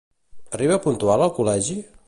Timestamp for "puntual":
0.87-1.27